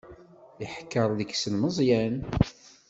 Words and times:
Iḥekker 0.63 1.09
deg-sen 1.19 1.55
Meẓyan. 1.61 2.15